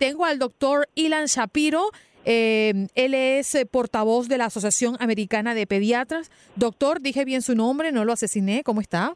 Tengo 0.00 0.24
al 0.24 0.38
doctor 0.38 0.88
Ilan 0.94 1.26
Shapiro. 1.26 1.90
eh, 2.24 2.86
él 2.94 3.12
es 3.12 3.54
eh, 3.54 3.66
portavoz 3.66 4.28
de 4.28 4.38
la 4.38 4.46
Asociación 4.46 4.96
Americana 4.98 5.54
de 5.54 5.66
Pediatras. 5.66 6.30
Doctor, 6.56 7.02
dije 7.02 7.26
bien 7.26 7.42
su 7.42 7.54
nombre, 7.54 7.92
no 7.92 8.06
lo 8.06 8.14
asesiné. 8.14 8.62
¿Cómo 8.64 8.80
está? 8.80 9.14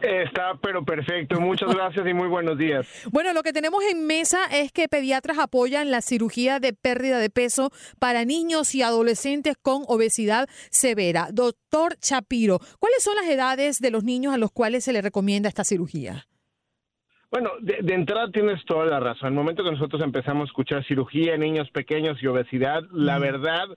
Está, 0.00 0.54
pero 0.62 0.82
perfecto. 0.82 1.38
Muchas 1.40 1.68
gracias 1.74 2.06
y 2.08 2.14
muy 2.14 2.28
buenos 2.28 2.56
días. 2.56 2.86
Bueno, 3.10 3.34
lo 3.34 3.42
que 3.42 3.52
tenemos 3.52 3.84
en 3.84 4.06
mesa 4.06 4.46
es 4.50 4.72
que 4.72 4.88
pediatras 4.88 5.38
apoyan 5.38 5.90
la 5.90 6.00
cirugía 6.00 6.58
de 6.58 6.72
pérdida 6.72 7.18
de 7.18 7.28
peso 7.28 7.70
para 7.98 8.24
niños 8.24 8.74
y 8.74 8.80
adolescentes 8.80 9.56
con 9.60 9.84
obesidad 9.88 10.48
severa. 10.70 11.28
Doctor 11.32 11.98
Shapiro, 12.00 12.60
¿cuáles 12.78 13.02
son 13.02 13.14
las 13.16 13.26
edades 13.26 13.78
de 13.78 13.90
los 13.90 14.04
niños 14.04 14.32
a 14.32 14.38
los 14.38 14.52
cuales 14.52 14.84
se 14.84 14.94
les 14.94 15.04
recomienda 15.04 15.50
esta 15.50 15.64
cirugía? 15.64 16.26
Bueno, 17.32 17.50
de, 17.60 17.78
de 17.82 17.94
entrada 17.94 18.30
tienes 18.30 18.62
toda 18.66 18.84
la 18.84 19.00
razón. 19.00 19.28
El 19.30 19.34
momento 19.34 19.64
que 19.64 19.70
nosotros 19.70 20.02
empezamos 20.02 20.42
a 20.42 20.50
escuchar 20.50 20.84
cirugía 20.84 21.34
en 21.34 21.40
niños 21.40 21.70
pequeños 21.70 22.22
y 22.22 22.26
obesidad, 22.26 22.82
la 22.92 23.18
verdad 23.18 23.68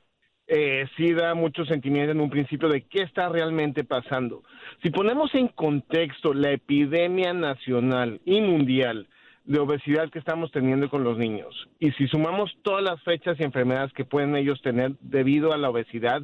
eh, 0.48 0.86
sí 0.98 1.14
da 1.14 1.34
mucho 1.36 1.64
sentimiento 1.64 2.12
en 2.12 2.20
un 2.20 2.30
principio 2.30 2.68
de 2.68 2.82
qué 2.82 3.02
está 3.02 3.30
realmente 3.30 3.86
pasando. 3.86 4.44
Si 4.84 4.90
ponemos 4.90 5.34
en 5.36 5.48
contexto 5.48 6.34
la 6.34 6.52
epidemia 6.52 7.34
nacional 7.34 8.20
y 8.26 8.42
mundial 8.42 9.08
de 9.46 9.60
obesidad 9.60 10.10
que 10.10 10.20
estamos 10.20 10.52
teniendo 10.52 10.90
con 10.90 11.06
los 11.06 11.18
niños, 11.18 11.70
y 11.80 11.92
si 11.94 12.08
sumamos 12.08 12.52
todas 12.62 12.84
las 12.84 13.02
fechas 13.04 13.40
y 13.40 13.44
enfermedades 13.44 13.94
que 13.94 14.04
pueden 14.04 14.36
ellos 14.36 14.62
tener 14.62 14.92
debido 15.00 15.54
a 15.54 15.58
la 15.58 15.70
obesidad, 15.70 16.22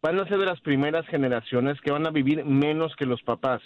van 0.00 0.20
a 0.20 0.28
ser 0.28 0.38
de 0.38 0.46
las 0.46 0.60
primeras 0.60 1.04
generaciones 1.08 1.80
que 1.80 1.90
van 1.90 2.06
a 2.06 2.10
vivir 2.10 2.44
menos 2.44 2.94
que 2.94 3.06
los 3.06 3.20
papás. 3.22 3.60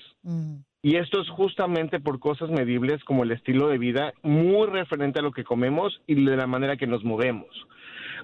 Y 0.85 0.97
esto 0.97 1.23
es 1.23 1.31
justamente 1.31 1.99
por 1.99 2.21
cosas 2.21 2.51
medibles 2.51 3.03
como 3.05 3.23
el 3.25 3.31
estilo 3.31 3.69
de 3.69 3.79
vida, 3.79 4.13
muy 4.23 4.67
referente 4.69 5.19
a 5.19 5.23
lo 5.23 5.33
que 5.33 5.43
comemos 5.43 6.03
y 6.07 6.15
de 6.15 6.37
la 6.37 6.47
manera 6.47 6.77
que 6.77 6.87
nos 6.87 7.03
movemos. 7.03 7.49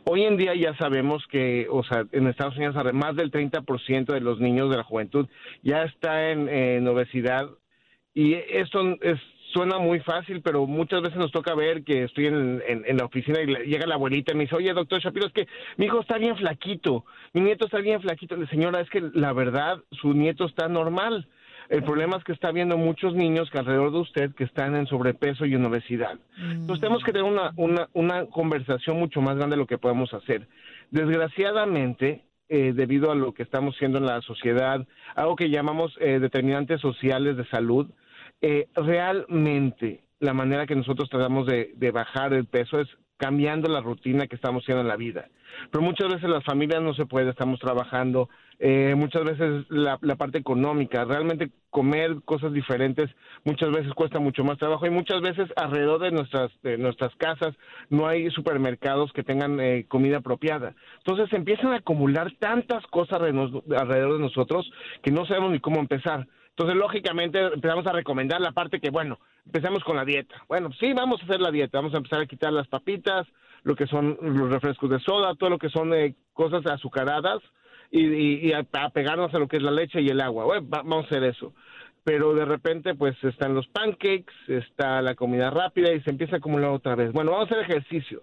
Hoy 0.05 0.25
en 0.25 0.37
día 0.37 0.55
ya 0.55 0.77
sabemos 0.77 1.27
que, 1.29 1.67
o 1.71 1.83
sea, 1.83 2.05
en 2.13 2.27
Estados 2.27 2.59
Unidos 2.59 2.77
más 2.93 3.17
del 3.17 3.31
30% 3.31 4.13
de 4.13 4.21
los 4.21 4.41
niños 4.41 4.71
de 4.71 4.77
la 4.77 4.83
juventud 4.85 5.27
ya 5.63 5.85
está 5.85 6.31
en, 6.33 6.87
obesidad 6.87 7.49
y 8.13 8.35
esto 8.35 8.83
es, 9.01 9.19
suena 9.55 9.79
muy 9.79 10.01
fácil, 10.01 10.43
pero 10.43 10.67
muchas 10.67 11.01
veces 11.01 11.17
nos 11.17 11.33
toca 11.33 11.55
ver 11.55 11.83
que 11.83 12.05
estoy 12.05 12.27
en, 12.27 12.61
la 12.95 13.07
oficina 13.07 13.41
y 13.41 13.47
le- 13.47 13.65
llega 13.65 13.87
la 13.87 13.95
abuelita 13.95 14.33
y 14.33 14.37
me 14.37 14.45
dice, 14.45 14.57
oye, 14.57 14.71
doctor 14.75 15.01
Shapiro, 15.01 15.29
es 15.29 15.33
que 15.33 15.49
mi 15.79 15.87
hijo 15.87 16.01
está 16.01 16.19
bien 16.19 16.37
flaquito, 16.37 17.07
mi 17.33 17.41
nieto 17.41 17.65
está 17.65 17.79
bien 17.79 18.03
flaquito. 18.03 18.37
Le, 18.37 18.47
Señora, 18.49 18.81
es 18.83 18.91
que 18.91 19.01
la 19.15 19.33
verdad, 19.33 19.79
su 19.93 20.13
nieto 20.13 20.45
está 20.45 20.69
normal. 20.69 21.27
El 21.71 21.85
problema 21.85 22.17
es 22.17 22.25
que 22.25 22.33
está 22.33 22.51
viendo 22.51 22.77
muchos 22.77 23.15
niños 23.15 23.49
que 23.49 23.59
alrededor 23.59 23.93
de 23.93 23.99
usted 23.99 24.35
que 24.35 24.43
están 24.43 24.75
en 24.75 24.89
sobrepeso 24.89 25.47
y 25.47 25.55
en 25.55 25.65
obesidad. 25.65 26.19
Entonces 26.37 26.81
tenemos 26.81 27.05
que 27.05 27.13
tener 27.13 27.31
una, 27.31 27.53
una, 27.57 27.89
una 27.93 28.27
conversación 28.27 28.99
mucho 28.99 29.21
más 29.21 29.37
grande 29.37 29.55
de 29.55 29.61
lo 29.61 29.69
que 29.69 29.79
podemos 29.79 30.13
hacer. 30.13 30.49
Desgraciadamente, 30.91 32.25
eh, 32.49 32.73
debido 32.75 33.13
a 33.13 33.15
lo 33.15 33.33
que 33.33 33.45
estamos 33.45 33.77
haciendo 33.77 33.99
en 33.99 34.07
la 34.07 34.21
sociedad, 34.23 34.85
algo 35.15 35.37
que 35.37 35.49
llamamos 35.49 35.97
eh, 36.01 36.19
determinantes 36.19 36.81
sociales 36.81 37.37
de 37.37 37.47
salud, 37.47 37.89
eh, 38.41 38.67
realmente 38.75 40.03
la 40.19 40.35
manera 40.35 40.67
que 40.67 40.75
nosotros 40.75 41.09
tratamos 41.09 41.47
de, 41.47 41.73
de 41.77 41.93
bajar 41.93 42.35
el 42.35 42.47
peso 42.47 42.81
es 42.81 42.89
cambiando 43.21 43.69
la 43.69 43.81
rutina 43.81 44.27
que 44.27 44.37
estamos 44.37 44.63
haciendo 44.63 44.81
en 44.81 44.89
la 44.89 44.97
vida. 44.97 45.29
Pero 45.71 45.85
muchas 45.85 46.09
veces 46.09 46.29
las 46.29 46.45
familias 46.45 46.83
no 46.83 46.95
se 46.95 47.07
puede, 47.07 47.31
estamos 47.31 47.61
trabajando, 47.61 48.31
eh, 48.59 48.95
muchas 48.97 49.25
veces 49.25 49.67
la, 49.69 49.99
la 50.01 50.17
parte 50.17 50.39
económica, 50.39 51.05
realmente 51.05 51.51
comer 51.71 52.17
cosas 52.25 52.53
diferentes 52.53 53.11
muchas 53.45 53.71
veces 53.71 53.93
cuesta 53.95 54.19
mucho 54.19 54.45
más 54.45 54.59
trabajo 54.59 54.87
y 54.87 54.91
muchas 54.91 55.21
veces 55.21 55.49
alrededor 55.57 56.01
de 56.01 56.11
nuestras, 56.11 56.51
de 56.63 56.79
nuestras 56.79 57.15
casas 57.17 57.55
no 57.89 58.07
hay 58.07 58.31
supermercados 58.31 59.13
que 59.13 59.23
tengan 59.23 59.61
eh, 59.61 59.87
comida 59.89 60.19
apropiada. 60.19 60.75
Entonces 60.99 61.33
empiezan 61.33 61.73
a 61.73 61.77
acumular 61.77 62.33
tantas 62.39 62.87
cosas 62.87 63.21
alrededor 63.21 64.15
de 64.15 64.25
nosotros 64.25 64.71
que 65.03 65.11
no 65.11 65.27
sabemos 65.27 65.53
ni 65.53 65.61
cómo 65.61 65.81
empezar. 65.81 66.27
Entonces, 66.61 66.77
lógicamente, 66.79 67.41
empezamos 67.41 67.87
a 67.87 67.93
recomendar 67.93 68.39
la 68.39 68.53
parte 68.53 68.81
que, 68.81 68.91
bueno, 68.91 69.19
empecemos 69.47 69.83
con 69.83 69.97
la 69.97 70.05
dieta. 70.05 70.45
Bueno, 70.47 70.71
sí, 70.79 70.93
vamos 70.93 71.19
a 71.23 71.25
hacer 71.25 71.41
la 71.41 71.51
dieta. 71.51 71.79
Vamos 71.79 71.95
a 71.95 71.97
empezar 71.97 72.21
a 72.21 72.27
quitar 72.27 72.53
las 72.53 72.69
papitas, 72.69 73.27
lo 73.63 73.75
que 73.75 73.87
son 73.87 74.19
los 74.21 74.51
refrescos 74.51 74.91
de 74.91 75.01
soda, 75.01 75.35
todo 75.37 75.49
lo 75.49 75.57
que 75.59 75.71
son 75.71 75.95
eh, 75.95 76.15
cosas 76.35 76.67
azucaradas 76.67 77.41
y, 77.91 78.05
y- 78.07 78.49
y 78.49 78.53
a, 78.53 78.67
a 78.75 78.91
pegarnos 78.91 79.33
a 79.33 79.39
lo 79.39 79.49
que 79.49 79.57
es 79.57 79.63
la 79.63 79.71
leche 79.71 80.03
y 80.03 80.09
el 80.09 80.21
agua. 80.21 80.45
Bueno, 80.45 80.69
va- 80.69 80.83
vamos 80.83 81.05
a 81.05 81.07
hacer 81.07 81.25
eso. 81.25 81.55
Pero 82.05 82.35
de 82.35 82.45
repente, 82.45 82.95
pues, 82.95 83.17
están 83.25 83.55
los 83.55 83.67
pancakes, 83.69 84.31
está 84.49 85.01
la 85.01 85.15
comida 85.15 85.49
rápida 85.49 85.91
y 85.95 86.03
se 86.03 86.11
empieza 86.11 86.35
a 86.37 86.39
acumular 86.41 86.73
otra 86.73 86.95
vez. 86.95 87.11
Bueno, 87.13 87.31
vamos 87.31 87.51
a 87.51 87.55
hacer 87.55 87.71
ejercicio. 87.71 88.23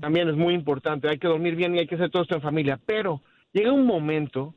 También 0.00 0.28
es 0.28 0.34
muy 0.34 0.54
importante. 0.54 1.08
Hay 1.08 1.18
que 1.18 1.28
dormir 1.28 1.54
bien 1.54 1.76
y 1.76 1.78
hay 1.78 1.86
que 1.86 1.94
hacer 1.94 2.10
todo 2.10 2.24
esto 2.24 2.34
en 2.34 2.42
familia. 2.42 2.80
Pero 2.84 3.20
llega 3.52 3.70
un 3.72 3.86
momento 3.86 4.54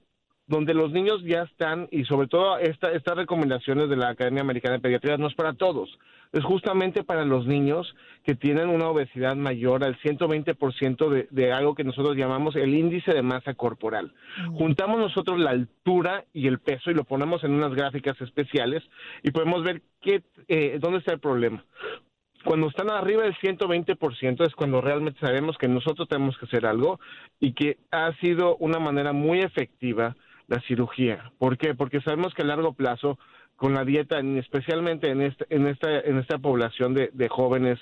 donde 0.49 0.73
los 0.73 0.91
niños 0.91 1.21
ya 1.23 1.43
están, 1.43 1.87
y 1.91 2.05
sobre 2.05 2.27
todo 2.27 2.57
esta, 2.57 2.91
estas 2.91 3.15
recomendaciones 3.15 3.87
de 3.87 3.95
la 3.95 4.09
Academia 4.09 4.41
Americana 4.41 4.75
de 4.75 4.81
Pediatría 4.81 5.15
no 5.17 5.27
es 5.27 5.35
para 5.35 5.53
todos, 5.53 5.99
es 6.33 6.43
justamente 6.43 7.03
para 7.03 7.23
los 7.23 7.45
niños 7.45 7.95
que 8.25 8.33
tienen 8.33 8.69
una 8.69 8.89
obesidad 8.89 9.35
mayor 9.35 9.83
al 9.83 9.95
120% 9.99 11.09
de, 11.09 11.27
de 11.29 11.53
algo 11.53 11.75
que 11.75 11.83
nosotros 11.83 12.17
llamamos 12.17 12.55
el 12.55 12.73
índice 12.73 13.13
de 13.13 13.21
masa 13.21 13.53
corporal. 13.53 14.11
Juntamos 14.53 14.99
nosotros 14.99 15.39
la 15.39 15.51
altura 15.51 16.25
y 16.33 16.47
el 16.47 16.57
peso 16.57 16.89
y 16.89 16.95
lo 16.95 17.03
ponemos 17.03 17.43
en 17.43 17.51
unas 17.51 17.75
gráficas 17.75 18.19
especiales 18.19 18.83
y 19.21 19.29
podemos 19.29 19.63
ver 19.63 19.83
qué, 20.01 20.23
eh, 20.47 20.79
dónde 20.81 20.97
está 20.97 21.13
el 21.13 21.19
problema. 21.19 21.63
Cuando 22.43 22.69
están 22.69 22.89
arriba 22.89 23.23
del 23.23 23.35
120% 23.35 24.47
es 24.47 24.55
cuando 24.55 24.81
realmente 24.81 25.19
sabemos 25.19 25.57
que 25.59 25.67
nosotros 25.67 26.07
tenemos 26.07 26.37
que 26.39 26.45
hacer 26.45 26.65
algo 26.65 26.99
y 27.39 27.53
que 27.53 27.77
ha 27.91 28.13
sido 28.13 28.55
una 28.57 28.79
manera 28.79 29.13
muy 29.13 29.41
efectiva 29.41 30.15
la 30.49 30.59
cirugía. 30.61 31.31
¿Por 31.37 31.57
qué? 31.57 31.75
Porque 31.75 32.01
sabemos 32.01 32.33
que 32.33 32.41
a 32.41 32.45
largo 32.45 32.73
plazo 32.73 33.17
con 33.55 33.73
la 33.73 33.83
dieta, 33.83 34.19
especialmente 34.19 35.09
en, 35.09 35.21
este, 35.21 35.45
en, 35.49 35.67
esta, 35.67 35.99
en 35.99 36.17
esta 36.17 36.37
población 36.39 36.93
de, 36.93 37.29
jóvenes 37.29 37.77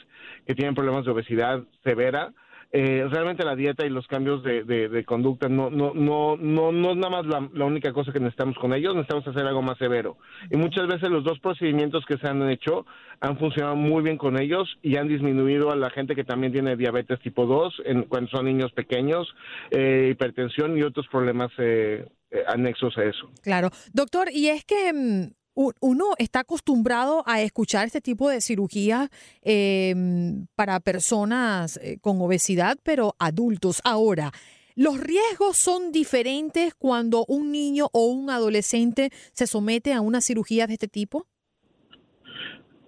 que 0.46 0.56
tienen 0.56 0.75
problemas 0.75 1.06
de 1.06 1.12
obesidad 1.12 1.64
severa, 1.84 2.34
eh, 2.74 3.08
realmente 3.10 3.46
la 3.46 3.56
dieta 3.56 3.86
y 3.86 3.90
los 3.90 4.08
cambios 4.08 4.44
de, 4.44 4.64
de, 4.64 5.06
conducta 5.06 5.48
no, 5.48 5.69
no, 5.69 5.94
no, 5.94 6.36
no, 6.36 6.72
no 6.72 6.92
es 6.92 6.98
nada 6.98 7.10
más 7.10 7.25
la, 7.28 7.48
la, 7.54 7.64
única 7.64 7.94
cosa 7.94 8.12
que 8.12 8.19
necesitamos 8.19 8.58
con 8.58 8.74
ellos, 8.74 8.94
necesitamos 8.94 9.28
hacer 9.28 9.48
algo 9.48 9.62
más 9.62 9.78
severo. 9.78 10.18
Y 10.50 10.58
muchas 10.58 10.88
veces 10.88 11.10
los 11.10 11.24
dos 11.24 11.40
procedimientos 11.40 12.04
que 12.06 12.18
se 12.18 12.28
han 12.28 12.50
hecho 12.50 12.86
han 13.22 13.38
funcionado 13.38 13.75
muy 13.75 14.04
bien 14.04 14.18
con 14.18 14.42
ellos 14.42 14.78
y 14.81 14.98
han 14.98 15.08
disminuido 15.08 15.72
a 15.72 15.75
la 15.75 15.92
gente 15.92 16.16
que 16.16 16.24
también 16.24 16.52
tiene 16.52 16.75
diabetes 16.75 17.20
tipo 17.20 17.46
2 17.46 17.84
en, 17.86 18.04
cuando 18.04 18.30
son 18.31 18.46
niños 18.46 18.72
pequeños, 18.74 19.34
eh, 19.72 20.10
hipertensión 20.12 20.78
y 20.78 20.84
otros 20.84 21.08
problemas 21.08 21.52
eh, 21.60 22.06
eh, 22.31 22.44
anexos 22.47 22.97
a 22.97 23.03
eso. 23.03 23.29
Claro. 23.41 23.69
Doctor, 23.94 24.29
y 24.31 24.47
es 24.50 24.65
que 24.65 24.94
mm, 24.94 25.31
uno 25.81 26.06
está 26.18 26.41
acostumbrado 26.41 27.24
a 27.25 27.41
escuchar 27.41 27.88
este 27.88 28.01
tipo 28.01 28.29
de 28.29 28.41
cirugía 28.41 29.09
em, 29.41 30.45
para 30.56 30.79
personas 30.79 31.77
eh, 31.77 31.97
con 32.00 32.21
obesidad, 32.21 32.77
pero 32.83 33.15
adultos. 33.18 33.81
Ahora, 33.83 34.31
¿los 34.75 35.00
riesgos 35.00 35.57
son 35.57 35.91
diferentes 35.91 36.75
cuando 36.75 37.25
un 37.27 37.51
niño 37.51 37.88
o 37.91 38.06
un 38.07 38.29
adolescente 38.29 39.09
se 39.33 39.47
somete 39.47 39.94
a 39.94 40.01
una 40.01 40.21
cirugía 40.21 40.68
de 40.68 40.74
este 40.74 40.88
tipo? 40.88 41.25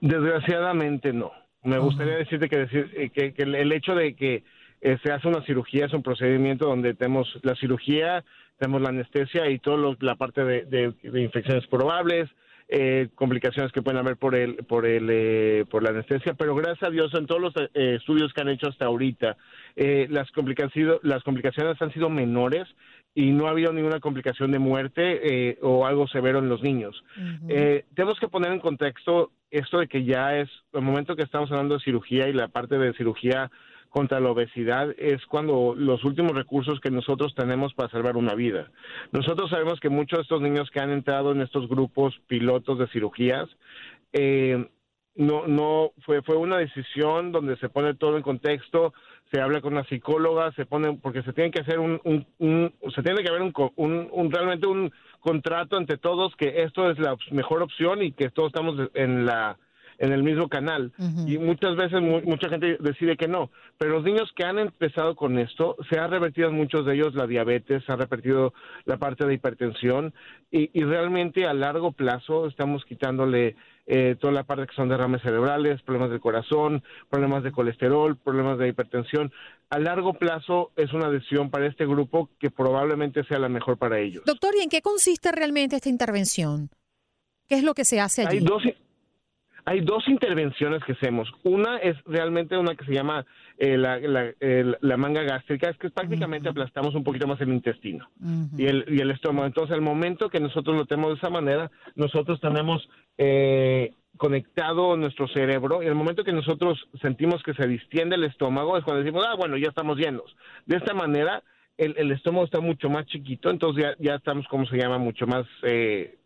Desgraciadamente 0.02 1.12
no. 1.12 1.32
Me 1.64 1.78
gustaría 1.80 2.16
decirte 2.16 2.48
que, 2.48 2.58
decir, 2.58 2.92
eh, 2.96 3.10
que, 3.10 3.34
el 3.38 3.72
hecho 3.72 3.94
de 3.94 4.16
que 4.16 4.44
eh, 4.82 4.98
se 5.04 5.12
hace 5.12 5.28
una 5.28 5.44
cirugía 5.44 5.86
es 5.86 5.94
un 5.94 6.04
procedimiento 6.04 6.68
donde 6.68 6.94
tenemos 6.94 7.28
la 7.44 7.56
cirugía, 7.56 8.24
tenemos 8.58 8.82
la 8.82 8.90
anestesia 8.90 9.50
y 9.50 9.60
toda 9.60 9.96
la 10.00 10.16
parte 10.16 10.44
de 10.44 10.94
infecciones 11.14 11.68
probables, 11.68 12.30
eh, 12.72 13.10
complicaciones 13.16 13.72
que 13.72 13.82
pueden 13.82 13.98
haber 14.00 14.16
por 14.18 14.36
el 14.36 14.58
por 14.58 14.86
el 14.86 15.08
eh, 15.10 15.66
por 15.72 15.82
la 15.82 15.90
anestesia 15.90 16.36
pero 16.36 16.54
gracias 16.54 16.84
a 16.84 16.92
Dios 16.92 17.12
en 17.16 17.26
todos 17.26 17.42
los 17.42 17.54
eh, 17.58 17.96
estudios 17.96 18.32
que 18.32 18.42
han 18.42 18.50
hecho 18.50 18.68
hasta 18.68 18.86
ahorita 18.86 19.38
las 19.76 20.30
complicaciones 20.34 21.00
las 21.02 21.24
complicaciones 21.24 21.82
han 21.82 21.92
sido 21.92 22.12
menores 22.12 22.68
y 23.16 23.32
no 23.32 23.48
ha 23.48 23.52
habido 23.52 23.74
ninguna 23.74 24.00
complicación 24.00 24.52
de 24.52 24.60
muerte 24.60 25.58
o 25.64 25.88
algo 25.88 26.08
severo 26.08 26.38
en 26.40 26.50
los 26.50 26.62
niños. 26.62 27.04
Tenemos 27.96 28.20
que 28.20 28.28
poner 28.28 28.52
en 28.52 28.60
contexto 28.60 29.32
esto 29.50 29.80
de 29.80 29.88
que 29.88 30.04
ya 30.04 30.38
es 30.38 30.50
el 30.74 30.82
momento 30.82 31.16
que 31.16 31.24
estamos 31.24 31.50
hablando 31.52 31.76
de 31.76 31.84
cirugía 31.84 32.28
y 32.28 32.34
la 32.34 32.50
parte 32.50 32.78
de 32.78 32.94
cirugía 32.94 33.50
contra 33.90 34.20
la 34.20 34.32
obesidad 34.32 34.94
es 34.98 35.26
cuando 35.26 35.74
los 35.76 36.04
últimos 36.04 36.34
recursos 36.34 36.80
que 36.80 36.92
nosotros 36.92 37.34
tenemos 37.36 37.74
para 37.74 37.90
salvar 37.90 38.18
una 38.18 38.36
vida. 38.36 38.72
Nosotros 39.12 39.50
sabemos 39.50 39.80
que 39.80 39.90
muchos 39.90 40.20
de 40.20 40.24
estos 40.24 40.42
niños 40.42 40.70
que 40.72 40.80
han 40.80 40.92
entrado 40.92 41.32
en 41.32 41.42
estos 41.42 41.68
grupos 41.68 42.20
pilotos 42.28 42.78
de 42.80 42.88
cirugías, 42.88 43.50
eh, 44.14 44.68
no, 45.16 45.48
no 45.48 45.92
fue, 46.06 46.22
fue 46.22 46.38
una 46.38 46.58
decisión 46.58 47.32
donde 47.32 47.58
se 47.58 47.70
pone 47.70 47.94
todo 47.94 48.16
en 48.16 48.24
contexto, 48.24 48.94
se 49.32 49.42
habla 49.42 49.62
con 49.62 49.74
una 49.74 49.84
psicóloga, 49.86 50.52
se 50.54 50.66
pone, 50.66 50.98
porque 51.02 51.24
se 51.24 51.34
tiene 51.34 51.52
que 51.52 51.60
hacer 51.60 51.80
un, 51.80 52.00
un, 52.04 52.74
se 52.96 53.04
tiene 53.04 53.22
que 53.22 53.30
haber 53.30 53.42
un, 53.42 53.54
un, 53.76 54.32
realmente 54.32 54.66
un 54.66 54.92
contrato 55.20 55.78
entre 55.78 55.98
todos 55.98 56.36
que 56.36 56.64
esto 56.64 56.90
es 56.90 56.98
la 57.00 57.18
mejor 57.32 57.62
opción 57.62 58.02
y 58.02 58.12
que 58.12 58.30
todos 58.30 58.48
estamos 58.48 58.90
en 58.94 59.26
la 59.26 59.58
en 60.00 60.14
el 60.14 60.24
mismo 60.24 60.48
canal. 60.48 60.92
Y 61.28 61.38
muchas 61.38 61.76
veces 61.76 62.02
mucha 62.02 62.50
gente 62.50 62.78
decide 62.80 63.18
que 63.18 63.28
no. 63.28 63.52
Pero 63.78 63.92
los 63.92 64.04
niños 64.04 64.32
que 64.36 64.46
han 64.46 64.58
empezado 64.58 65.16
con 65.16 65.38
esto, 65.38 65.76
se 65.90 66.00
ha 66.00 66.08
revertido 66.08 66.50
en 66.50 66.56
muchos 66.56 66.86
de 66.86 66.96
ellos 66.96 67.14
la 67.14 67.28
diabetes, 67.28 67.84
se 67.86 67.92
ha 67.92 67.98
revertido 67.98 68.54
la 68.86 68.98
parte 68.98 69.26
de 69.26 69.34
hipertensión 69.34 70.14
y, 70.50 70.72
y 70.74 70.84
realmente 70.84 71.46
a 71.46 71.54
largo 71.54 71.92
plazo 71.92 72.48
estamos 72.48 72.84
quitándole 72.86 73.56
eh, 73.92 74.16
toda 74.20 74.32
la 74.32 74.44
parte 74.44 74.68
que 74.68 74.76
son 74.76 74.88
derrames 74.88 75.22
cerebrales, 75.22 75.82
problemas 75.82 76.12
del 76.12 76.20
corazón, 76.20 76.84
problemas 77.10 77.44
de 77.44 77.52
colesterol, 77.52 78.16
problemas 78.18 78.60
de 78.60 78.68
hipertensión. 78.70 79.32
A 79.72 79.80
largo 79.80 80.14
plazo 80.14 80.72
es 80.76 80.94
una 80.94 81.10
decisión 81.10 81.50
para 81.50 81.66
este 81.66 81.86
grupo 81.86 82.30
que 82.40 82.52
probablemente 82.52 83.24
sea 83.24 83.40
la 83.40 83.50
mejor 83.50 83.78
para 83.78 84.00
ellos. 84.00 84.24
Doctor, 84.26 84.54
¿y 84.58 84.64
en 84.64 84.70
qué 84.70 84.82
consiste 84.82 85.32
realmente 85.32 85.76
esta 85.76 85.90
intervención? 85.90 86.70
¿Qué 87.48 87.56
es 87.56 87.64
lo 87.64 87.74
que 87.74 87.84
se 87.84 88.00
hace 88.00 88.22
allí? 88.22 88.38
Hay 88.38 88.44
dos, 88.44 88.62
hay 89.66 89.82
dos 89.82 90.08
intervenciones 90.08 90.84
que 90.84 90.94
hacemos. 90.94 91.30
Una 91.44 91.78
es 91.78 91.96
realmente 92.06 92.58
una 92.58 92.76
que 92.76 92.86
se 92.86 92.94
llama 92.94 93.26
eh, 93.58 93.78
la, 93.78 94.98
manga 94.98 95.24
gástrica, 95.24 95.70
es 95.70 95.78
que 95.78 95.90
prácticamente 95.90 96.50
aplastamos 96.50 96.96
un 96.96 97.04
poquito 97.04 97.28
más 97.28 97.40
el 97.42 97.50
intestino 97.50 98.10
y, 98.58 98.66
el, 98.66 98.86
y 98.88 99.00
el 99.00 99.12
estómago. 99.12 99.46
Entonces, 99.46 99.74
al 99.74 99.82
momento 99.82 100.30
que 100.30 100.40
nosotros 100.40 100.76
lo 100.76 100.86
tenemos 100.86 101.12
de 101.12 101.18
esa 101.18 101.30
manera, 101.30 101.72
nosotros 101.96 102.40
tenemos 102.40 102.88
eh, 103.18 103.94
conectado 104.18 104.98
nuestro 104.98 105.28
cerebro 105.28 105.84
y 105.84 105.88
el 105.88 105.96
momento 105.96 106.24
que 106.24 106.34
nosotros 106.34 106.88
sentimos 107.02 107.42
que 107.44 107.54
se 107.54 107.68
distiende 107.68 108.16
el 108.16 108.26
estómago 108.26 108.78
es 108.78 108.84
cuando 108.84 109.04
decimos, 109.04 109.26
ah, 109.28 109.36
bueno, 109.38 109.58
ya 109.58 109.70
estamos 109.70 109.98
llenos. 109.98 110.36
De 110.66 110.78
esta 110.78 110.94
manera, 110.94 111.44
el, 111.78 111.96
el 111.98 112.12
estómago 112.12 112.46
está 112.46 112.60
mucho 112.60 112.90
más 112.90 113.06
chiquito, 113.06 113.50
entonces 113.50 113.84
ya, 113.84 113.96
ya 114.00 114.16
estamos, 114.16 114.48
como 114.48 114.66
se 114.66 114.78
llama, 114.78 114.98
mucho 114.98 115.26
más 115.26 115.46
eh, 115.64 116.18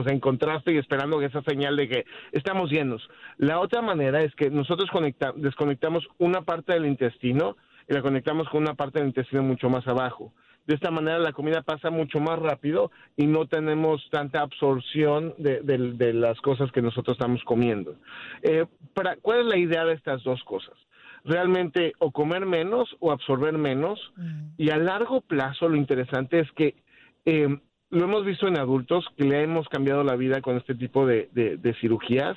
en 0.00 0.12
en 0.12 0.20
contraste 0.20 0.72
y 0.72 0.78
esperando 0.78 1.20
esa 1.20 1.42
señal 1.42 1.76
de 1.76 1.88
que 1.88 2.04
estamos 2.32 2.70
llenos. 2.70 3.08
La 3.36 3.60
otra 3.60 3.82
manera 3.82 4.22
es 4.22 4.34
que 4.34 4.50
nosotros 4.50 4.88
desconectamos 5.36 6.08
una 6.18 6.42
parte 6.42 6.72
del 6.72 6.86
intestino 6.86 7.56
y 7.88 7.94
la 7.94 8.02
conectamos 8.02 8.48
con 8.48 8.62
una 8.62 8.74
parte 8.74 8.98
del 8.98 9.08
intestino 9.08 9.42
mucho 9.42 9.68
más 9.68 9.86
abajo. 9.86 10.32
De 10.66 10.74
esta 10.74 10.90
manera 10.90 11.18
la 11.18 11.32
comida 11.32 11.62
pasa 11.62 11.90
mucho 11.90 12.20
más 12.20 12.38
rápido 12.38 12.92
y 13.16 13.26
no 13.26 13.46
tenemos 13.46 14.08
tanta 14.10 14.40
absorción 14.42 15.34
de, 15.36 16.12
las 16.14 16.40
cosas 16.40 16.70
que 16.70 16.82
nosotros 16.82 17.16
estamos 17.16 17.42
comiendo. 17.44 17.96
Eh, 18.42 18.66
para, 18.94 19.16
¿Cuál 19.16 19.40
es 19.40 19.46
la 19.46 19.56
idea 19.56 19.84
de 19.84 19.94
estas 19.94 20.22
dos 20.22 20.42
cosas? 20.44 20.74
Realmente 21.24 21.94
o 21.98 22.12
comer 22.12 22.46
menos 22.46 22.96
o 23.00 23.10
absorber 23.12 23.58
menos 23.58 24.12
mm. 24.16 24.54
y 24.56 24.70
a 24.70 24.76
largo 24.76 25.20
plazo 25.20 25.68
lo 25.68 25.76
interesante 25.76 26.40
es 26.40 26.50
que 26.52 26.76
eh, 27.24 27.58
lo 27.92 28.04
hemos 28.04 28.24
visto 28.24 28.48
en 28.48 28.58
adultos 28.58 29.04
que 29.18 29.24
le 29.24 29.42
hemos 29.42 29.68
cambiado 29.68 30.02
la 30.02 30.16
vida 30.16 30.40
con 30.40 30.56
este 30.56 30.74
tipo 30.74 31.06
de, 31.06 31.28
cirugías 31.80 32.36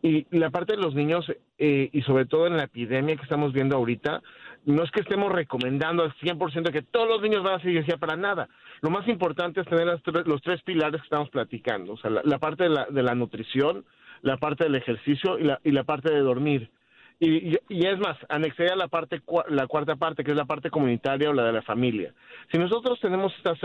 y 0.00 0.26
la 0.30 0.48
parte 0.50 0.74
de 0.74 0.82
los 0.82 0.94
niños 0.94 1.30
eh, 1.58 1.90
y 1.92 2.02
sobre 2.02 2.24
todo 2.24 2.46
en 2.46 2.56
la 2.56 2.64
epidemia 2.64 3.14
que 3.14 3.22
estamos 3.22 3.52
viendo 3.52 3.76
ahorita, 3.76 4.22
no 4.64 4.82
es 4.82 4.90
que 4.90 5.00
estemos 5.00 5.30
recomendando 5.30 6.02
al 6.02 6.14
100% 6.14 6.72
que 6.72 6.80
todos 6.80 7.08
los 7.08 7.20
niños 7.20 7.42
van 7.42 7.56
a 7.56 7.62
cirugía 7.62 7.98
para 7.98 8.16
nada. 8.16 8.48
Lo 8.80 8.88
más 8.88 9.06
importante 9.06 9.60
es 9.60 9.66
tener 9.66 9.86
los 9.86 10.42
tres 10.42 10.62
pilares 10.62 11.00
que 11.02 11.06
estamos 11.06 11.28
platicando, 11.28 11.92
o 11.92 11.96
sea, 11.98 12.10
la, 12.10 12.38
parte 12.38 12.64
de 12.64 12.70
la, 12.70 12.86
de 12.86 13.02
la, 13.02 13.14
nutrición, 13.14 13.84
la 14.22 14.38
parte 14.38 14.64
del 14.64 14.76
ejercicio 14.76 15.38
y 15.38 15.44
la, 15.44 15.60
y 15.62 15.72
la 15.72 15.84
parte 15.84 16.10
de 16.10 16.20
dormir. 16.20 16.70
Y, 17.18 17.56
y, 17.70 17.86
es 17.86 17.98
más, 17.98 18.18
anexaría 18.28 18.76
la 18.76 18.88
parte 18.88 19.22
la 19.48 19.66
cuarta 19.66 19.96
parte, 19.96 20.22
que 20.22 20.32
es 20.32 20.36
la 20.36 20.44
parte 20.44 20.68
comunitaria 20.68 21.30
o 21.30 21.32
la 21.32 21.44
de 21.44 21.52
la 21.52 21.62
familia. 21.62 22.12
Si 22.52 22.58
nosotros 22.58 23.00
tenemos 23.00 23.32
estas, 23.38 23.58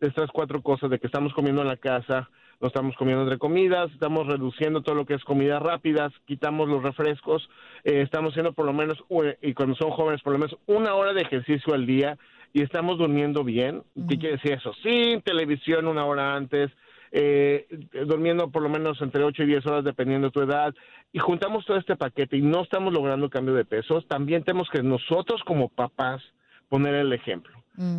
estas 0.00 0.30
cuatro 0.32 0.60
cosas 0.60 0.90
de 0.90 0.98
que 0.98 1.06
estamos 1.06 1.32
comiendo 1.32 1.62
en 1.62 1.68
la 1.68 1.76
casa, 1.76 2.28
no 2.60 2.68
estamos 2.68 2.96
comiendo 2.96 3.22
entre 3.22 3.38
comidas, 3.38 3.92
estamos 3.92 4.26
reduciendo 4.26 4.82
todo 4.82 4.94
lo 4.96 5.06
que 5.06 5.14
es 5.14 5.24
comidas 5.24 5.62
rápidas, 5.62 6.12
quitamos 6.24 6.68
los 6.68 6.82
refrescos, 6.82 7.48
eh, 7.84 8.00
estamos 8.00 8.32
haciendo 8.32 8.54
por 8.54 8.64
lo 8.64 8.72
menos, 8.72 8.98
y 9.42 9.54
cuando 9.54 9.76
son 9.76 9.90
jóvenes, 9.90 10.22
por 10.22 10.32
lo 10.32 10.38
menos 10.38 10.56
una 10.66 10.94
hora 10.94 11.12
de 11.12 11.22
ejercicio 11.22 11.74
al 11.74 11.86
día 11.86 12.18
y 12.52 12.62
estamos 12.62 12.98
durmiendo 12.98 13.44
bien. 13.44 13.82
¿Qué 14.08 14.18
quiere 14.18 14.36
decir 14.36 14.52
eso? 14.52 14.72
Sin 14.82 15.20
televisión 15.20 15.86
una 15.86 16.06
hora 16.06 16.34
antes, 16.34 16.70
eh, 17.12 17.66
durmiendo 18.06 18.50
por 18.50 18.62
lo 18.62 18.68
menos 18.68 19.00
entre 19.00 19.24
8 19.24 19.42
y 19.42 19.46
10 19.46 19.66
horas 19.66 19.84
dependiendo 19.84 20.28
de 20.28 20.32
tu 20.32 20.42
edad, 20.42 20.74
y 21.12 21.18
juntamos 21.18 21.64
todo 21.64 21.76
este 21.76 21.96
paquete 21.96 22.36
y 22.36 22.42
no 22.42 22.62
estamos 22.62 22.92
logrando 22.92 23.30
cambio 23.30 23.54
de 23.54 23.64
pesos, 23.64 24.06
también 24.08 24.44
tenemos 24.44 24.68
que 24.70 24.82
nosotros 24.82 25.42
como 25.44 25.68
papás 25.68 26.22
poner 26.68 26.94
el 26.94 27.12
ejemplo. 27.12 27.56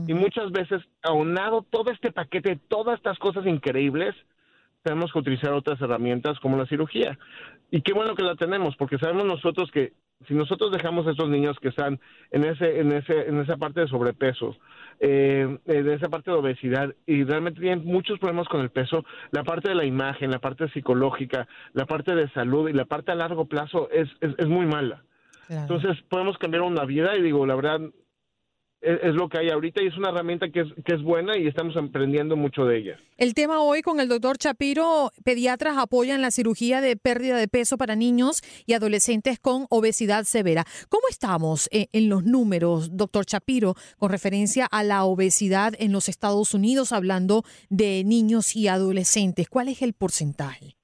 Y 0.07 0.13
muchas 0.15 0.51
veces, 0.51 0.81
aunado 1.03 1.63
todo 1.69 1.91
este 1.91 2.11
paquete, 2.11 2.59
todas 2.67 2.97
estas 2.97 3.19
cosas 3.19 3.45
increíbles, 3.45 4.15
tenemos 4.81 5.11
que 5.11 5.19
utilizar 5.19 5.53
otras 5.53 5.79
herramientas 5.79 6.39
como 6.39 6.57
la 6.57 6.65
cirugía. 6.65 7.19
Y 7.69 7.81
qué 7.81 7.93
bueno 7.93 8.15
que 8.15 8.23
la 8.23 8.35
tenemos, 8.35 8.75
porque 8.75 8.97
sabemos 8.97 9.25
nosotros 9.25 9.69
que 9.71 9.93
si 10.25 10.33
nosotros 10.33 10.71
dejamos 10.71 11.05
a 11.05 11.11
estos 11.11 11.29
niños 11.29 11.57
que 11.59 11.69
están 11.69 11.99
en 12.31 12.43
ese, 12.43 12.79
en 12.79 12.91
ese, 12.91 13.27
en 13.27 13.39
esa 13.39 13.57
parte 13.57 13.81
de 13.81 13.87
sobrepeso, 13.87 14.55
eh, 14.99 15.57
en 15.65 15.89
esa 15.89 16.09
parte 16.09 16.31
de 16.31 16.37
obesidad 16.37 16.93
y 17.05 17.23
realmente 17.23 17.61
tienen 17.61 17.85
muchos 17.85 18.17
problemas 18.19 18.47
con 18.47 18.61
el 18.61 18.71
peso, 18.71 19.05
la 19.31 19.43
parte 19.43 19.69
de 19.69 19.75
la 19.75 19.85
imagen, 19.85 20.31
la 20.31 20.39
parte 20.39 20.69
psicológica, 20.69 21.47
la 21.73 21.85
parte 21.85 22.15
de 22.15 22.29
salud 22.29 22.67
y 22.67 22.73
la 22.73 22.85
parte 22.85 23.11
a 23.11 23.15
largo 23.15 23.45
plazo 23.45 23.89
es, 23.91 24.09
es, 24.21 24.47
muy 24.47 24.65
mala. 24.65 25.03
Entonces 25.49 25.97
podemos 26.09 26.37
cambiar 26.37 26.63
una 26.63 26.83
vida 26.83 27.15
y 27.15 27.21
digo, 27.21 27.45
la 27.45 27.55
verdad, 27.55 27.79
es, 28.81 29.15
lo 29.15 29.27
que 29.27 29.39
hay 29.39 29.49
ahorita 29.49 29.81
y 29.81 29.87
es 29.87 29.97
una 29.97 30.09
herramienta 30.09 30.49
que 30.49 30.61
es, 30.61 30.67
que 30.85 30.93
es 30.93 31.01
buena 31.01 31.37
y 31.37 31.47
estamos 31.47 31.75
aprendiendo 31.75 32.35
mucho 32.35 32.65
de 32.65 32.77
ella. 32.77 32.99
El 33.17 33.33
tema 33.33 33.61
hoy 33.61 33.81
con 33.81 33.99
el 33.99 34.07
doctor 34.07 34.37
Chapiro, 34.37 35.11
pediatras 35.23 35.77
apoyan 35.77 36.21
la 36.21 36.31
cirugía 36.31 36.81
de 36.81 36.95
pérdida 36.95 37.37
de 37.37 37.47
peso 37.47 37.77
para 37.77 37.95
niños 37.95 38.41
y 38.65 38.73
adolescentes 38.73 39.39
con 39.39 39.65
obesidad 39.69 40.23
severa. 40.25 40.65
¿Cómo 40.89 41.03
estamos 41.09 41.67
en, 41.71 41.87
en 41.91 42.09
los 42.09 42.23
números, 42.23 42.95
doctor 42.95 43.25
Chapiro, 43.25 43.75
con 43.97 44.11
referencia 44.11 44.65
a 44.65 44.83
la 44.83 45.03
obesidad 45.05 45.73
en 45.79 45.91
los 45.91 46.09
Estados 46.09 46.53
Unidos, 46.53 46.91
hablando 46.91 47.43
de 47.69 48.03
niños 48.05 48.55
y 48.55 48.67
adolescentes? 48.67 49.49
¿Cuál 49.49 49.69
es 49.69 49.81
el 49.81 49.93
porcentaje? 49.93 50.76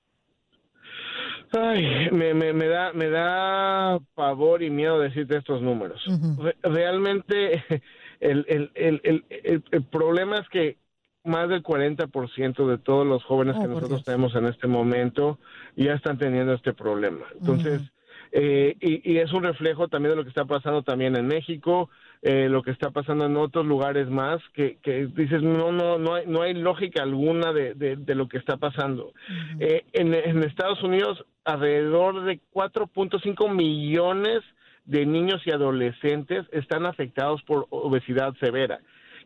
Ay, 1.60 2.10
me, 2.12 2.34
me, 2.34 2.52
me, 2.52 2.68
da 2.68 2.94
me 2.94 3.10
da 3.10 4.00
pavor 4.16 4.64
y 4.64 4.70
miedo 4.72 5.00
decirte 5.00 5.38
estos 5.38 5.62
números. 5.62 6.02
Uh 6.08 6.12
-huh. 6.14 6.44
Re 6.44 6.56
realmente 6.64 7.64
el, 8.20 8.46
el, 8.48 8.72
el, 8.74 9.02
el, 9.04 9.64
el, 9.72 9.84
problema 9.84 10.38
es 10.40 10.50
que 10.50 10.78
más 11.24 11.50
del 11.50 11.62
40% 11.62 12.68
de 12.68 12.78
todos 12.80 13.06
los 13.06 13.24
jóvenes 13.24 13.56
oh, 13.58 13.62
que 13.62 13.68
nosotros 13.68 14.04
tenemos 14.04 14.36
en 14.36 14.46
este 14.48 14.68
momento 14.68 15.38
ya 15.76 15.94
están 15.94 16.18
teniendo 16.18 16.54
este 16.54 16.74
problema. 16.74 17.26
Entonces, 17.40 17.82
uh 17.82 17.86
-huh. 17.86 17.90
eh, 18.32 18.76
y, 18.82 19.12
y, 19.14 19.18
es 19.20 19.32
un 19.32 19.44
reflejo 19.44 19.88
también 19.88 20.12
de 20.12 20.16
lo 20.18 20.24
que 20.24 20.30
está 20.30 20.46
pasando 20.46 20.82
también 20.82 21.16
en 21.16 21.28
México, 21.28 21.90
eh, 22.24 22.50
lo 22.50 22.64
que 22.64 22.72
está 22.72 22.90
pasando 22.90 23.26
en 23.26 23.38
otros 23.38 23.66
lugares 23.66 24.10
más, 24.10 24.42
que, 24.54 24.78
que 24.82 25.06
dices, 25.06 25.44
no, 25.44 25.72
no, 25.72 25.98
no 26.00 26.16
hay, 26.16 26.26
no 26.26 26.42
hay 26.42 26.54
lógica 26.56 27.04
alguna 27.04 27.54
de, 27.54 27.76
de, 27.76 27.96
de 27.96 28.16
lo 28.16 28.28
que 28.28 28.38
está 28.40 28.58
pasando. 28.58 29.06
Uh 29.06 29.12
-huh. 29.12 29.58
eh, 29.60 29.86
en, 29.94 30.14
en 30.14 30.44
Estados 30.44 30.82
Unidos 30.84 31.24
alrededor 31.46 32.24
de 32.24 32.40
4.5 32.54 33.54
millones 33.54 34.42
de 34.86 35.06
niños 35.06 35.42
y 35.46 35.52
adolescentes 35.52 36.46
están 36.52 36.86
afectados 36.86 37.42
por 37.44 37.68
obesidad 37.70 38.34
severa, 38.40 38.80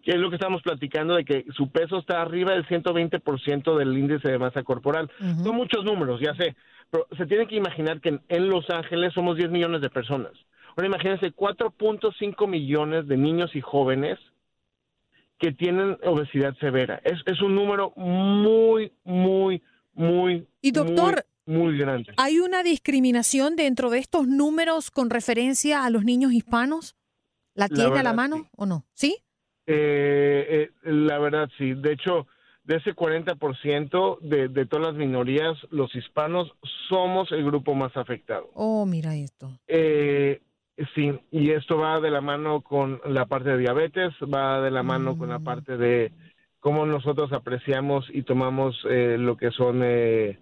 que 0.04 0.12
es 0.12 0.18
lo 0.18 0.30
que 0.30 0.36
estamos 0.36 0.62
platicando 0.62 1.16
de 1.16 1.26
que 1.26 1.46
su 1.56 1.70
peso 1.70 2.00
está 2.00 2.22
arriba 2.22 2.54
del 2.54 2.68
120% 2.68 3.78
del 3.78 3.98
índice 3.98 4.30
de 4.30 4.38
masa 4.38 4.64
corporal. 4.64 5.10
Uh 5.20 5.24
-huh. 5.24 5.44
Son 5.44 5.56
muchos 5.56 5.84
números, 5.84 6.20
ya 6.20 6.36
sé, 6.36 6.56
pero 6.92 7.08
se 7.18 7.26
tiene 7.26 7.48
que 7.48 7.56
imaginar 7.56 8.00
que 8.02 8.10
en, 8.10 8.22
en 8.30 8.50
Los 8.50 8.70
Ángeles 8.70 9.14
somos 9.14 9.38
10 9.38 9.50
millones 9.50 9.82
de 9.82 9.90
personas. 9.90 10.34
Ahora 10.76 10.88
imagínense 10.88 11.34
4.5 11.34 12.48
millones 12.48 13.08
de 13.08 13.18
niños 13.18 13.56
y 13.56 13.62
jóvenes 13.62 14.20
que 15.40 15.52
tienen 15.52 15.98
obesidad 16.04 16.56
severa. 16.58 17.02
Es, 17.04 17.20
es 17.26 17.42
un 17.42 17.56
número 17.56 17.94
muy, 17.96 18.92
muy, 19.04 19.62
muy... 19.94 20.48
Y 20.62 20.72
doctor, 20.72 21.14
muy, 21.14 21.22
muy 21.48 21.77
grande. 21.77 22.13
¿Hay 22.18 22.39
una 22.39 22.62
discriminación 22.62 23.56
dentro 23.56 23.89
de 23.89 24.00
estos 24.00 24.27
números 24.27 24.92
con 24.92 25.10
referencia 25.10 25.86
a 25.86 25.89
los 25.89 26.04
niños 26.04 26.34
hispanos? 26.34 26.96
¿La 27.56 27.68
tiene 27.70 27.96
la 27.96 28.00
a 28.01 28.04
la 28.04 28.13
mano 28.13 28.38
sí. 28.38 28.50
o 28.58 28.66
no? 28.66 28.86
¿Sí? 28.94 29.18
Eh, 29.66 30.70
eh, 30.84 30.92
la 30.92 31.18
verdad, 31.18 31.50
sí. 31.58 31.74
De 31.74 31.94
hecho, 31.94 32.27
de 32.68 32.75
ese 32.75 32.94
40% 32.94 34.20
de, 34.20 34.50
de 34.50 34.66
todas 34.66 34.88
las 34.88 34.96
minorías, 34.96 35.58
los 35.72 35.96
hispanos 35.96 36.51
somos 36.89 37.32
el 37.32 37.46
grupo 37.46 37.74
más 37.74 37.96
afectado. 37.96 38.50
Oh, 38.54 38.86
mira 38.86 39.16
esto. 39.16 39.50
Eh, 39.68 40.42
sí, 40.94 41.18
y 41.32 41.51
esto 41.51 41.77
va 41.77 42.00
de 42.01 42.12
la 42.12 42.22
mano 42.22 42.62
con 42.62 43.00
la 43.06 43.25
parte 43.25 43.51
de 43.51 43.58
diabetes, 43.58 44.13
va 44.22 44.62
de 44.62 44.72
la 44.72 44.84
mano 44.84 45.16
mm. 45.16 45.18
con 45.18 45.30
la 45.30 45.39
mm. 45.39 45.44
parte 45.44 45.77
de 45.77 46.12
cómo 46.60 46.86
nosotros 46.86 47.32
apreciamos 47.32 48.06
y 48.12 48.24
tomamos 48.24 48.75
eh, 48.89 49.16
lo 49.18 49.38
que 49.38 49.51
son 49.51 49.82
eh, 49.84 50.38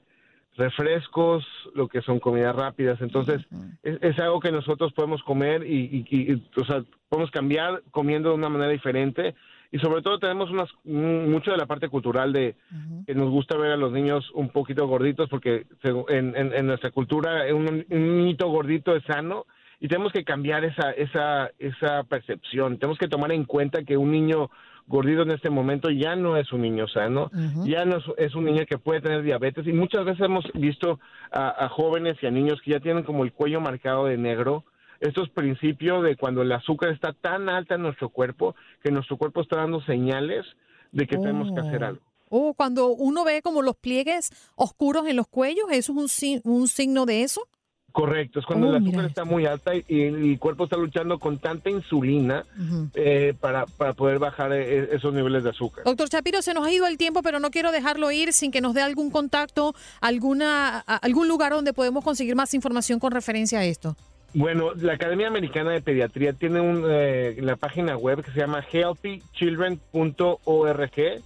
refrescos, 0.58 1.46
lo 1.74 1.88
que 1.88 2.02
son 2.02 2.20
comidas 2.20 2.56
rápidas. 2.56 3.02
Entonces, 3.02 3.46
uh 3.52 3.56
-huh. 3.56 3.78
es, 3.84 3.98
es, 4.02 4.20
algo 4.20 4.40
que 4.40 4.52
nosotros 4.52 4.94
podemos 4.94 5.22
comer 5.24 5.66
y, 5.66 6.06
y, 6.10 6.32
y, 6.32 6.44
o 6.60 6.66
sea, 6.66 6.84
podemos 7.10 7.32
cambiar 7.32 7.82
comiendo 7.92 8.30
de 8.30 8.36
una 8.36 8.50
manera 8.50 8.72
diferente. 8.72 9.36
Y 9.72 9.80
sobre 9.80 10.02
todo 10.02 10.20
tenemos 10.20 10.50
unas, 10.52 10.70
mucho 10.86 11.52
de 11.52 11.58
la 11.58 11.66
parte 11.66 11.90
cultural 11.90 12.32
de 12.32 12.56
uh 12.72 12.76
-huh. 12.76 13.06
que 13.06 13.16
nos 13.16 13.30
gusta 13.30 13.58
ver 13.58 13.72
a 13.72 13.78
los 13.78 13.92
niños 13.92 14.32
un 14.34 14.50
poquito 14.50 14.88
gorditos 14.88 15.30
porque 15.30 15.66
en, 15.84 16.36
en, 16.36 16.54
en 16.54 16.66
nuestra 16.68 16.92
cultura 16.92 17.44
un, 17.54 17.86
un 17.90 18.18
niñito 18.18 18.48
gordito 18.48 18.96
es 18.96 19.04
sano 19.04 19.46
y 19.80 19.88
tenemos 19.88 20.14
que 20.14 20.24
cambiar 20.24 20.64
esa, 20.64 20.92
esa, 20.92 21.52
esa 21.60 22.04
percepción. 22.04 22.78
Tenemos 22.78 22.98
que 22.98 23.10
tomar 23.10 23.32
en 23.32 23.44
cuenta 23.44 23.84
que 23.84 23.98
un 23.98 24.12
niño 24.12 24.50
gordito 24.88 25.24
en 25.24 25.32
este 25.32 25.50
momento 25.50 25.90
ya 25.90 26.16
no 26.16 26.38
es 26.38 26.52
un 26.54 26.62
niño 26.62 26.88
sano, 26.88 27.32
uh 27.34 27.38
-huh. 27.38 27.70
ya 27.70 27.86
no 27.86 27.98
es, 27.98 28.04
es, 28.18 28.36
un 28.36 28.46
niño 28.46 28.66
que 28.68 28.78
puede 28.78 29.02
tener 29.02 29.24
diabetes 29.24 29.66
y 29.68 29.74
muchas 29.74 30.06
veces 30.06 30.26
hemos 30.26 30.46
visto 30.54 31.00
a, 31.32 31.66
a, 31.66 31.70
jóvenes 31.70 32.18
y 32.22 32.28
a 32.28 32.32
niños 32.32 32.62
que 32.64 32.72
ya 32.72 32.80
tienen 32.80 33.04
como 33.04 33.24
el 33.24 33.34
cuello 33.34 33.60
marcado 33.62 34.06
de 34.06 34.18
negro. 34.18 34.64
Estos 35.00 35.30
principios 35.30 36.04
de 36.04 36.16
cuando 36.16 36.42
el 36.42 36.52
azúcar 36.52 36.90
está 36.90 37.12
tan 37.14 37.50
alta 37.50 37.76
en 37.76 37.82
nuestro 37.82 38.10
cuerpo 38.10 38.56
que 38.82 38.92
nuestro 38.92 39.18
cuerpo 39.18 39.42
está 39.42 39.58
dando 39.58 39.82
señales 39.82 40.46
de 40.92 41.06
que 41.06 41.18
oh. 41.18 41.22
tenemos 41.22 41.52
que 41.54 41.60
hacer 41.60 41.84
oh. 41.84 41.88
algo. 41.88 42.02
Oh, 42.30 42.54
cuando 42.54 42.88
uno 42.90 43.24
ve 43.24 43.42
como 43.42 43.62
los 43.62 43.76
pliegues 43.76 44.32
oscuros 44.56 45.08
en 45.08 45.16
los 45.16 45.28
cuellos, 45.28 45.66
¿eso 45.72 45.94
es 45.94 46.24
un, 46.24 46.52
un 46.52 46.68
signo 46.68 47.06
de 47.06 47.24
eso? 47.24 47.48
Correcto, 47.96 48.42
es 48.42 48.46
cuando 48.46 48.68
oh, 48.68 48.76
el 48.76 48.84
azúcar 48.84 49.06
está 49.06 49.24
muy 49.24 49.46
alta 49.46 49.74
y, 49.74 49.86
y, 49.88 50.02
el 50.02 50.38
cuerpo 50.38 50.66
está 50.66 50.76
luchando 50.76 51.18
con 51.18 51.38
tanta 51.38 51.70
insulina 51.70 52.44
uh 52.60 52.62
-huh. 52.62 52.90
eh, 52.94 53.34
para, 53.40 53.66
para, 53.68 53.94
poder 53.94 54.20
bajar 54.20 54.52
eh, 54.52 54.90
esos 54.92 55.14
niveles 55.14 55.46
de 55.46 55.52
azúcar. 55.52 55.86
Doctor 55.86 56.10
Chapiro, 56.10 56.42
se 56.42 56.54
nos 56.54 56.68
ha 56.68 56.72
ido 56.74 56.88
el 56.88 56.98
tiempo, 56.98 57.22
pero 57.24 57.40
no 57.40 57.52
quiero 57.52 57.72
dejarlo 57.72 58.12
ir 58.12 58.34
sin 58.34 58.52
que 58.52 58.60
nos 58.60 58.74
dé 58.74 58.82
algún 58.82 59.12
contacto, 59.12 59.74
alguna, 60.02 60.80
algún 60.80 61.30
lugar 61.30 61.54
donde 61.54 61.72
podemos 61.72 62.04
conseguir 62.04 62.36
más 62.36 62.54
información 62.54 63.00
con 63.00 63.14
referencia 63.14 63.60
a 63.60 63.64
esto. 63.64 63.96
Bueno, 64.34 64.74
la 64.74 64.96
Academia 64.96 65.30
Americana 65.30 65.72
de 65.72 65.80
Pediatría 65.80 66.34
tiene 66.34 66.60
un, 66.60 66.84
eh, 66.90 67.38
la 67.40 67.56
página 67.56 67.96
web 67.96 68.26
que 68.26 68.32
se 68.32 68.42
llama 68.42 68.62
healthychildren.org 68.74 71.24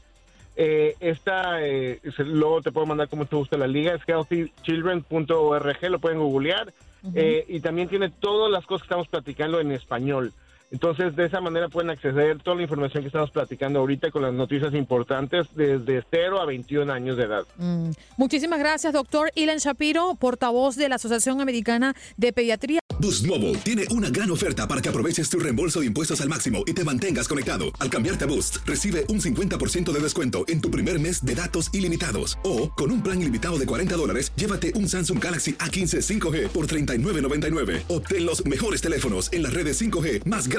eh, 0.61 0.97
esta, 0.99 1.65
eh, 1.65 2.01
luego 2.17 2.61
te 2.61 2.73
puedo 2.73 2.85
mandar 2.85 3.07
como 3.07 3.23
te 3.23 3.33
gusta 3.33 3.57
la 3.57 3.65
liga, 3.65 3.93
es 3.93 4.01
healthychildren.org, 4.05 5.89
lo 5.89 5.99
pueden 5.99 6.19
googlear. 6.19 6.73
Uh 7.01 7.07
-huh. 7.07 7.13
eh, 7.15 7.45
y 7.47 7.61
también 7.61 7.87
tiene 7.87 8.09
todas 8.09 8.51
las 8.51 8.65
cosas 8.65 8.81
que 8.81 8.87
estamos 8.87 9.07
platicando 9.07 9.61
en 9.61 9.71
español. 9.71 10.33
Entonces, 10.71 11.15
de 11.15 11.25
esa 11.25 11.41
manera 11.41 11.67
pueden 11.67 11.89
acceder 11.89 12.37
a 12.37 12.39
toda 12.39 12.57
la 12.57 12.61
información 12.63 13.01
que 13.01 13.07
estamos 13.07 13.31
platicando 13.31 13.79
ahorita 13.79 14.11
con 14.11 14.21
las 14.21 14.33
noticias 14.33 14.73
importantes 14.75 15.47
desde 15.55 16.03
0 16.11 16.39
a 16.39 16.45
21 16.45 16.91
años 16.91 17.17
de 17.17 17.23
edad. 17.23 17.43
Mm. 17.57 17.91
Muchísimas 18.17 18.59
gracias, 18.59 18.93
doctor 18.93 19.31
Ilan 19.35 19.57
Shapiro, 19.57 20.15
portavoz 20.15 20.75
de 20.75 20.87
la 20.89 20.95
Asociación 20.95 21.41
Americana 21.41 21.95
de 22.17 22.33
Pediatría. 22.33 22.79
Boost 22.99 23.25
Mobile 23.25 23.55
tiene 23.59 23.85
una 23.91 24.09
gran 24.09 24.29
oferta 24.29 24.67
para 24.67 24.81
que 24.81 24.89
aproveches 24.89 25.29
tu 25.29 25.39
reembolso 25.39 25.79
de 25.79 25.85
impuestos 25.85 26.19
al 26.21 26.27
máximo 26.27 26.63
y 26.67 26.73
te 26.73 26.83
mantengas 26.83 27.27
conectado. 27.27 27.65
Al 27.79 27.89
cambiarte 27.89 28.25
a 28.25 28.27
Boost, 28.27 28.57
recibe 28.65 29.05
un 29.07 29.21
50% 29.21 29.91
de 29.91 29.99
descuento 29.99 30.43
en 30.49 30.59
tu 30.59 30.69
primer 30.69 30.99
mes 30.99 31.23
de 31.23 31.33
datos 31.33 31.73
ilimitados. 31.73 32.37
O, 32.43 32.69
con 32.73 32.91
un 32.91 33.01
plan 33.01 33.19
ilimitado 33.21 33.57
de 33.57 33.65
40 33.65 33.95
dólares, 33.95 34.33
llévate 34.35 34.73
un 34.75 34.89
Samsung 34.89 35.23
Galaxy 35.23 35.53
A15 35.53 36.19
5G 36.19 36.49
por 36.49 36.67
$39.99. 36.67 37.83
Obtén 37.87 38.25
los 38.25 38.45
mejores 38.45 38.81
teléfonos 38.81 39.31
en 39.31 39.43
las 39.43 39.53
redes 39.53 39.81
5G 39.81 40.25
más 40.25 40.49
grandes 40.49 40.58